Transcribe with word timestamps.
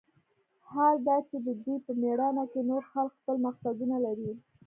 حال 0.69 0.95
دا 1.07 1.17
چې 1.29 1.37
د 1.45 1.47
دوى 1.63 1.77
په 1.85 1.91
مېړانه 2.01 2.43
کښې 2.51 2.61
نور 2.69 2.83
خلق 2.91 3.13
خپل 3.19 3.35
مقصدونه 3.45 3.95
لري. 4.05 4.31